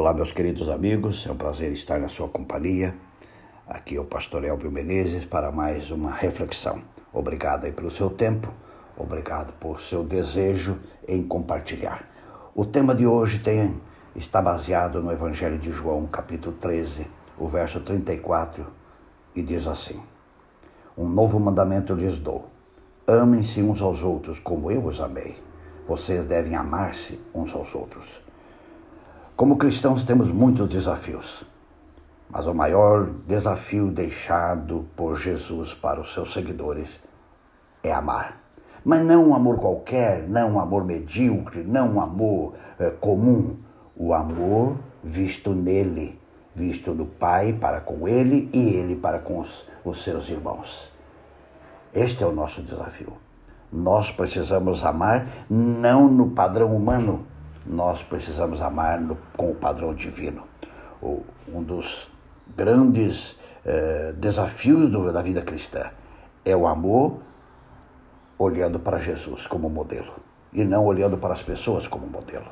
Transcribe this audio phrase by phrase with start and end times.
[0.00, 2.96] Olá, meus queridos amigos, é um prazer estar na sua companhia.
[3.68, 6.80] Aqui é o pastor Elvio Menezes para mais uma reflexão.
[7.12, 8.50] Obrigado aí pelo seu tempo,
[8.96, 12.08] obrigado por seu desejo em compartilhar.
[12.54, 13.78] O tema de hoje tem,
[14.16, 17.06] está baseado no Evangelho de João, capítulo 13,
[17.36, 18.66] o verso 34,
[19.36, 20.00] e diz assim:
[20.96, 22.48] Um novo mandamento lhes dou:
[23.06, 25.36] amem-se uns aos outros como eu os amei.
[25.86, 28.29] Vocês devem amar-se uns aos outros.
[29.40, 31.44] Como cristãos, temos muitos desafios,
[32.28, 37.00] mas o maior desafio deixado por Jesus para os seus seguidores
[37.82, 38.38] é amar.
[38.84, 43.56] Mas não um amor qualquer, não um amor medíocre, não um amor é, comum.
[43.96, 46.20] O amor visto nele,
[46.54, 50.92] visto no Pai para com ele e ele para com os, os seus irmãos.
[51.94, 53.14] Este é o nosso desafio.
[53.72, 57.24] Nós precisamos amar não no padrão humano,
[57.66, 60.44] nós precisamos amar no, com o padrão divino.
[61.00, 62.08] O, um dos
[62.56, 65.90] grandes eh, desafios do, da vida cristã
[66.44, 67.18] é o amor
[68.38, 70.14] olhando para Jesus como modelo
[70.52, 72.46] e não olhando para as pessoas como modelo.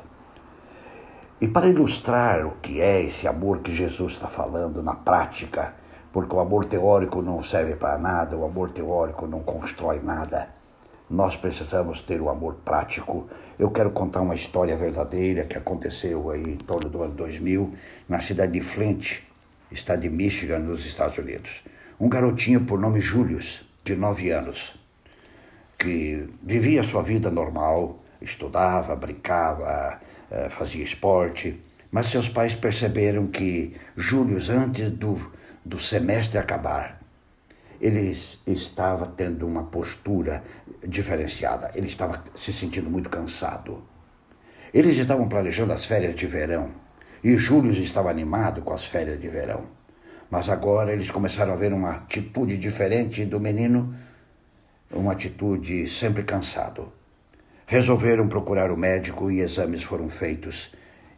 [1.41, 5.73] E para ilustrar o que é esse amor que Jesus está falando na prática,
[6.11, 10.58] porque o amor teórico não serve para nada, o amor teórico não constrói nada
[11.09, 13.27] nós precisamos ter o amor prático.
[13.57, 17.73] Eu quero contar uma história verdadeira que aconteceu aí em torno do ano 2000,
[18.07, 19.19] na cidade de Flint,
[19.71, 21.63] estado de Michigan, nos Estados Unidos.
[21.99, 24.75] Um garotinho por nome Julius, de 9 anos,
[25.77, 31.59] que vivia sua vida normal, estudava, brincava, eh, fazia esporte,
[31.91, 35.17] mas seus pais perceberam que Julius, antes do,
[35.65, 36.98] do semestre acabar,
[37.79, 38.11] ele
[38.45, 40.43] estava tendo uma postura
[40.85, 43.83] diferenciada, ele estava se sentindo muito cansado.
[44.73, 46.71] Eles estavam planejando as férias de verão
[47.23, 49.63] e Júlio estava animado com as férias de verão.
[50.29, 53.95] Mas agora eles começaram a ver uma atitude diferente do menino,
[54.91, 56.91] uma atitude sempre cansado.
[57.65, 60.71] Resolveram procurar o médico e exames foram feitos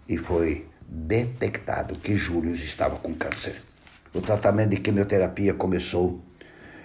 [0.07, 3.61] e foi detectado que Júlio estava com câncer.
[4.13, 6.21] O tratamento de quimioterapia começou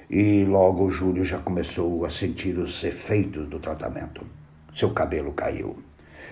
[0.09, 4.25] e logo Júlio já começou a sentir os efeitos do tratamento.
[4.75, 5.78] Seu cabelo caiu.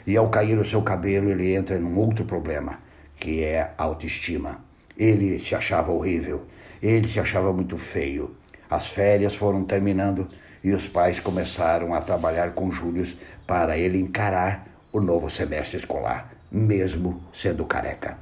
[0.06, 2.78] E ao cair o seu cabelo, ele entra num outro problema,
[3.16, 4.60] que é a autoestima.
[4.96, 6.46] Ele se achava horrível,
[6.82, 8.36] ele se achava muito feio.
[8.70, 10.26] As férias foram terminando
[10.62, 13.06] e os pais começaram a trabalhar com Júlio
[13.46, 18.16] para ele encarar o novo semestre escolar, mesmo sendo careca.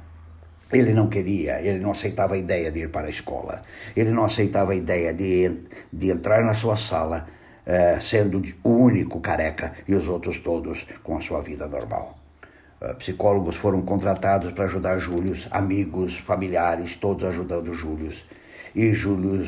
[0.73, 3.61] Ele não queria, ele não aceitava a ideia de ir para a escola.
[3.95, 5.51] Ele não aceitava a ideia de,
[5.91, 7.27] de entrar na sua sala
[7.65, 12.17] uh, sendo o único careca e os outros todos com a sua vida normal.
[12.81, 18.11] Uh, psicólogos foram contratados para ajudar Júlio, amigos, familiares, todos ajudando Júlio.
[18.73, 19.45] E Júlio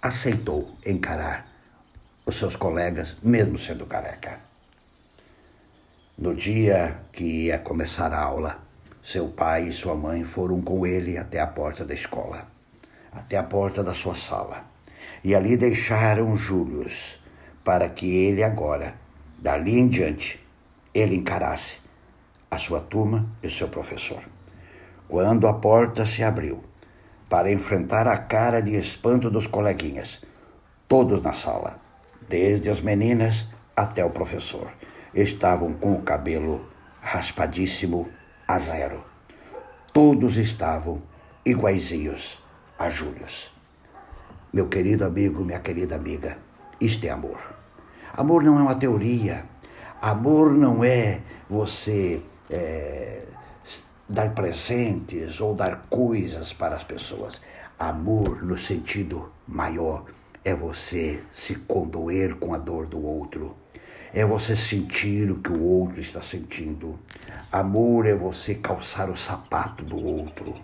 [0.00, 1.48] aceitou encarar
[2.24, 4.38] os seus colegas, mesmo sendo careca.
[6.16, 8.67] No dia que ia começar a aula,
[9.10, 12.46] seu pai e sua mãe foram com ele até a porta da escola,
[13.10, 14.66] até a porta da sua sala,
[15.24, 17.18] e ali deixaram Július
[17.64, 18.96] para que ele agora,
[19.38, 20.46] dali em diante,
[20.92, 21.78] ele encarasse
[22.50, 24.22] a sua turma e o seu professor.
[25.08, 26.62] Quando a porta se abriu,
[27.30, 30.20] para enfrentar a cara de espanto dos coleguinhas,
[30.86, 31.80] todos na sala,
[32.28, 34.70] desde as meninas até o professor,
[35.14, 36.68] estavam com o cabelo
[37.00, 38.17] raspadíssimo
[38.48, 39.04] a zero.
[39.92, 41.02] Todos estavam
[41.44, 42.42] iguaizinhos
[42.78, 43.52] a Július.
[44.50, 46.38] Meu querido amigo, minha querida amiga,
[46.80, 47.38] isto é amor.
[48.14, 49.44] Amor não é uma teoria.
[50.00, 51.20] Amor não é
[51.50, 53.24] você é,
[54.08, 57.42] dar presentes ou dar coisas para as pessoas.
[57.78, 60.06] Amor, no sentido maior,
[60.42, 63.54] é você se condoer com a dor do outro
[64.12, 66.98] é você sentir o que o outro está sentindo.
[67.52, 70.54] Amor é você calçar o sapato do outro.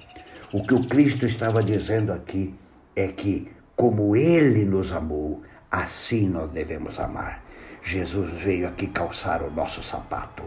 [0.52, 2.54] O que o Cristo estava dizendo aqui
[2.94, 7.42] é que, como Ele nos amou, assim nós devemos amar.
[7.82, 10.44] Jesus veio aqui calçar o nosso sapato.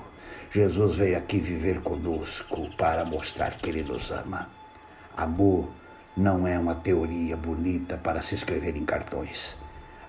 [0.49, 4.49] Jesus veio aqui viver conosco para mostrar que Ele nos ama.
[5.15, 5.69] Amor
[6.15, 9.57] não é uma teoria bonita para se escrever em cartões.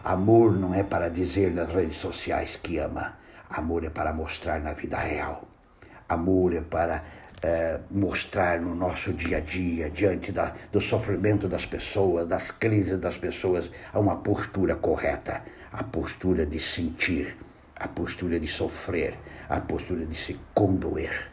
[0.04, 3.18] Amor não é para dizer nas redes sociais que ama.
[3.50, 5.46] Amor é para mostrar na vida real.
[6.08, 7.04] Amor é para
[7.42, 12.98] é, mostrar no nosso dia a dia, diante da, do sofrimento das pessoas, das crises
[12.98, 15.42] das pessoas, a uma postura correta,
[15.72, 17.36] a postura de sentir,
[17.76, 19.18] a postura de sofrer,
[19.48, 21.30] a postura de se condoer.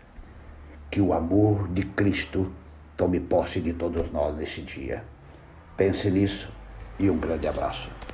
[0.90, 2.52] que o amor de Cristo
[2.96, 5.04] tome posse de todos nós nesse dia.
[5.76, 6.50] Pense nisso
[6.98, 7.96] e um grande abraço.